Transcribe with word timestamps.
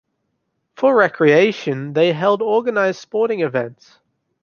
For 0.77 0.95
recreation, 0.95 1.93
they 1.93 2.11
held 2.11 2.41
organized 2.41 2.99
sporting 3.01 3.41
events. 3.41 3.99